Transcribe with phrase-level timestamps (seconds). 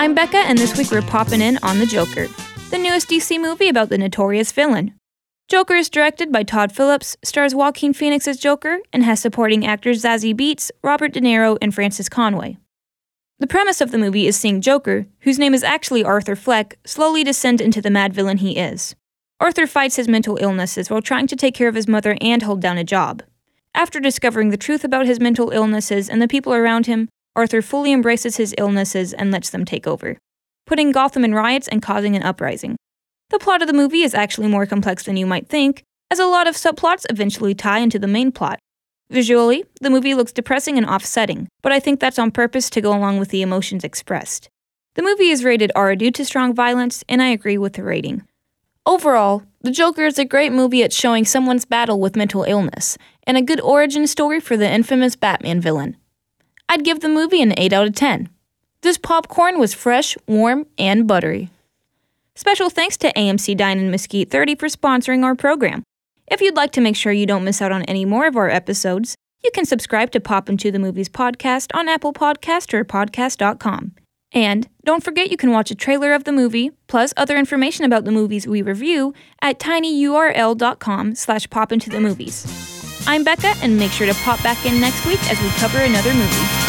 [0.00, 2.28] I'm Becca, and this week we're popping in on The Joker,
[2.70, 4.94] the newest DC movie about the notorious villain.
[5.48, 10.04] Joker is directed by Todd Phillips, stars Joaquin Phoenix as Joker, and has supporting actors
[10.04, 12.54] Zazie Beetz, Robert De Niro, and Frances Conroy.
[13.40, 17.24] The premise of the movie is seeing Joker, whose name is actually Arthur Fleck, slowly
[17.24, 18.94] descend into the mad villain he is.
[19.40, 22.60] Arthur fights his mental illnesses while trying to take care of his mother and hold
[22.60, 23.24] down a job.
[23.74, 27.92] After discovering the truth about his mental illnesses and the people around him, Arthur fully
[27.92, 30.18] embraces his illnesses and lets them take over,
[30.66, 32.74] putting Gotham in riots and causing an uprising.
[33.30, 36.26] The plot of the movie is actually more complex than you might think, as a
[36.26, 38.58] lot of subplots eventually tie into the main plot.
[39.08, 42.90] Visually, the movie looks depressing and offsetting, but I think that's on purpose to go
[42.90, 44.48] along with the emotions expressed.
[44.96, 48.24] The movie is rated R due to strong violence, and I agree with the rating.
[48.84, 53.36] Overall, The Joker is a great movie at showing someone's battle with mental illness, and
[53.36, 55.96] a good origin story for the infamous Batman villain.
[56.68, 58.28] I'd give the movie an 8 out of 10.
[58.82, 61.50] This popcorn was fresh, warm, and buttery.
[62.34, 65.82] Special thanks to AMC Dine in Mesquite 30 for sponsoring our program.
[66.30, 68.50] If you'd like to make sure you don't miss out on any more of our
[68.50, 73.94] episodes, you can subscribe to Pop Into the Movies podcast on Apple Podcast or podcast.com.
[74.32, 78.04] And don't forget you can watch a trailer of the movie, plus other information about
[78.04, 82.67] the movies we review, at tinyurl.com slash popintothemovies.
[83.06, 86.12] I'm Becca, and make sure to pop back in next week as we cover another
[86.14, 86.67] movie.